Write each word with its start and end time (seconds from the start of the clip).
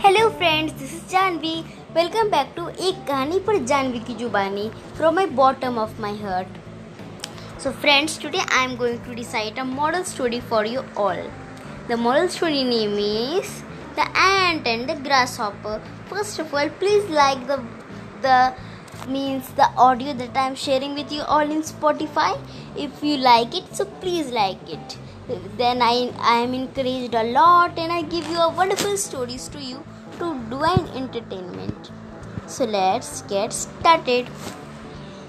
Hello 0.00 0.28
friends 0.28 0.72
this 0.72 0.92
is 0.94 1.10
Janvi 1.10 1.54
welcome 1.94 2.28
back 2.30 2.52
to 2.56 2.68
एक 2.68 3.04
कहानी 3.08 3.38
पर 3.46 3.56
जानवी 3.64 3.98
की 4.06 4.14
जुबानी 4.14 4.68
from 4.96 5.14
my 5.14 5.26
bottom 5.40 5.78
of 5.78 6.00
my 6.00 6.16
heart 6.18 7.60
so 7.62 7.70
friends 7.70 8.18
today 8.22 8.38
I 8.38 8.64
am 8.64 8.76
going 8.76 8.98
to 9.06 9.14
decide 9.14 9.58
a 9.58 9.64
model 9.64 10.02
story 10.12 10.40
for 10.50 10.66
you 10.66 10.82
all 10.98 11.22
the 11.88 11.98
model 11.98 12.28
story 12.36 12.62
name 12.64 12.98
is 12.98 13.50
the 13.98 14.06
ant 14.22 14.66
and 14.72 14.88
the 14.90 14.96
grasshopper 15.08 15.74
first 16.10 16.38
of 16.38 16.54
all 16.54 16.68
please 16.80 17.08
like 17.18 17.46
the 17.46 17.58
the 18.22 18.38
means 19.14 19.48
the 19.60 19.68
audio 19.86 20.12
that 20.20 20.36
i 20.42 20.46
am 20.50 20.56
sharing 20.64 20.94
with 21.00 21.12
you 21.16 21.22
all 21.36 21.54
in 21.56 21.62
spotify 21.70 22.30
if 22.84 23.02
you 23.08 23.16
like 23.16 23.56
it 23.60 23.74
so 23.80 23.86
please 24.04 24.30
like 24.38 24.72
it 24.76 24.96
then 25.57 25.81
I, 25.81 26.11
I 26.19 26.37
am 26.37 26.53
encouraged 26.53 27.13
a 27.13 27.23
lot 27.23 27.77
and 27.77 27.91
I 27.91 28.01
give 28.01 28.27
you 28.27 28.37
a 28.37 28.49
wonderful 28.49 28.97
stories 28.97 29.47
to 29.49 29.59
you 29.59 29.83
to 30.19 30.39
do 30.49 30.63
an 30.63 30.87
entertainment. 30.89 31.91
So 32.47 32.65
let's 32.65 33.21
get 33.23 33.53
started. 33.53 34.27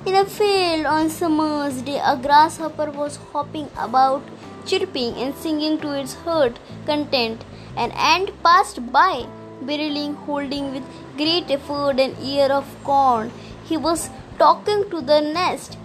In 0.05 0.15
a 0.16 0.24
field 0.24 0.87
on 0.87 1.10
summer's 1.10 1.83
day, 1.83 2.01
a 2.05 2.16
grasshopper 2.16 2.91
was 2.91 3.19
hopping 3.33 3.69
about, 3.79 4.23
chirping 4.66 5.15
and 5.15 5.34
singing 5.34 5.79
to 5.79 5.93
its 5.93 6.15
heart 6.15 6.59
content. 6.87 7.45
An 7.77 7.93
ant 7.93 8.30
passed 8.43 8.93
by, 8.93 9.27
barreling, 9.62 10.16
holding 10.27 10.73
with 10.73 10.82
great 11.16 11.51
effort 11.51 12.01
an 12.01 12.16
ear 12.21 12.46
of 12.46 12.66
corn. 12.82 13.30
He 13.65 13.77
was 13.77 14.10
talking 14.38 14.91
to 14.91 15.01
the 15.01 15.21
nest. 15.21 15.79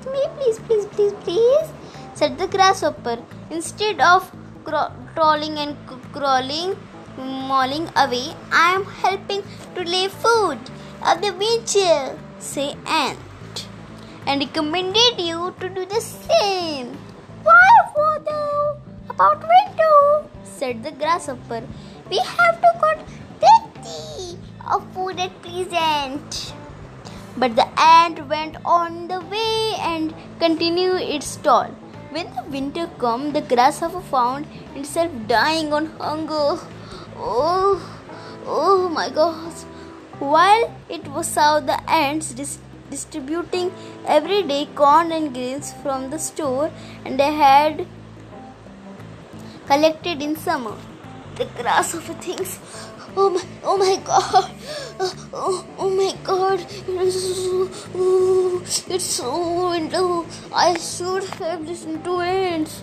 With 0.00 0.12
me, 0.12 0.22
please, 0.36 0.58
please, 0.60 0.86
please, 0.86 1.12
please, 1.24 1.68
said 2.14 2.38
the 2.38 2.46
grasshopper. 2.46 3.18
Instead 3.50 4.00
of 4.00 4.30
craw- 4.64 4.92
crawling 5.14 5.58
and 5.58 5.76
c- 5.88 5.96
crawling, 6.12 6.76
mauling 7.16 7.88
away, 7.96 8.34
I 8.52 8.72
am 8.74 8.84
helping 8.84 9.42
to 9.74 9.82
lay 9.82 10.08
food 10.08 10.58
of 11.02 11.20
the 11.22 11.32
winter, 11.32 12.18
say 12.38 12.76
ant, 12.86 13.66
and 14.26 14.40
recommended 14.40 15.20
you 15.20 15.54
to 15.60 15.68
do 15.68 15.84
the 15.86 16.00
same. 16.00 16.96
Why, 17.42 17.68
father? 17.94 18.76
About 19.08 19.42
winter, 19.52 20.28
said 20.44 20.82
the 20.82 20.92
grasshopper. 20.92 21.62
We 22.10 22.18
have 22.18 22.60
to 22.60 22.70
cut 22.80 22.98
plenty 23.40 24.38
of 24.70 24.86
food 24.94 25.18
at 25.18 25.42
present. 25.42 26.54
But 27.40 27.56
the 27.56 27.66
ant 27.80 28.18
went 28.28 28.56
on 28.64 29.08
the 29.08 29.20
way 29.34 29.74
and 29.90 30.14
continued 30.38 31.00
its 31.00 31.36
toil. 31.36 31.74
When 32.10 32.26
the 32.36 32.42
winter 32.54 32.86
came, 33.02 33.32
the 33.32 33.40
grasshopper 33.40 34.00
found 34.00 34.46
itself 34.74 35.10
dying 35.26 35.72
on 35.72 35.86
hunger. 35.98 36.58
Oh, 37.16 37.80
oh 38.46 38.88
my 38.88 39.08
God! 39.08 39.52
While 40.18 40.66
it 40.88 41.08
was 41.08 41.28
saw 41.28 41.60
the 41.60 41.78
ants 41.88 42.34
dis- 42.40 42.58
distributing 42.90 43.72
every 44.06 44.42
day 44.42 44.60
corn 44.74 45.10
and 45.10 45.32
grains 45.32 45.72
from 45.82 46.10
the 46.10 46.18
store, 46.18 46.70
and 47.06 47.18
they 47.18 47.32
had 47.32 47.86
collected 49.66 50.20
in 50.28 50.36
summer. 50.36 50.76
The 51.36 51.46
grasshopper 51.62 52.18
thinks, 52.26 52.58
"Oh 53.16 53.30
my, 53.30 53.44
oh 53.64 53.78
my 53.84 53.96
God! 54.12 54.50
Oh, 57.12 57.68
oh 57.96 58.58
God! 58.60 58.92
It's 58.94 59.04
so, 59.04 59.70
winter. 59.70 60.02
I 60.54 60.78
should 60.78 61.24
have 61.40 61.66
listened 61.66 62.04
to 62.04 62.20
ants." 62.20 62.82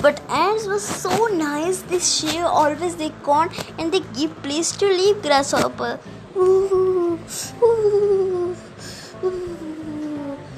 But 0.00 0.22
ants 0.30 0.66
were 0.66 0.78
so 0.78 1.26
nice. 1.26 1.82
They 1.82 1.98
share 1.98 2.46
always 2.46 2.96
their 2.96 3.10
corn 3.28 3.50
and 3.78 3.92
they 3.92 4.00
give 4.20 4.34
place 4.42 4.70
to 4.82 4.86
leave 4.86 5.20
grasshopper. 5.20 5.98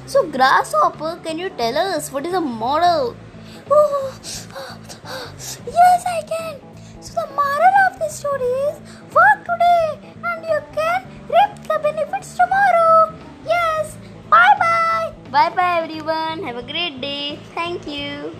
So 0.07 0.25
grasshopper, 0.39 1.19
can 1.25 1.39
you 1.39 1.51
tell 1.51 1.77
us 1.79 2.13
what 2.13 2.27
is 2.27 2.34
a 2.34 2.41
moral? 2.41 3.17
yes, 5.81 6.05
I 6.17 6.23
can. 6.33 6.61
So 7.01 7.15
the 7.15 7.27
moral 7.43 7.75
of 7.87 7.99
the 7.99 8.09
story 8.09 8.53
is 8.69 8.81
work 9.15 9.45
today 9.53 9.80
everyone. 15.91 16.45
Have 16.45 16.56
a 16.56 16.62
great 16.62 17.01
day. 17.01 17.37
Thank 17.53 17.87
you. 17.89 18.33